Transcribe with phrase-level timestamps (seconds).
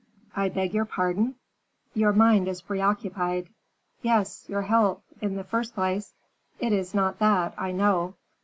[0.35, 1.35] "I beg your pardon."
[1.93, 3.49] "Your mind is preoccupied."
[4.01, 6.15] "Yes, your health, in the first place"
[6.59, 8.15] "It is not that, I know."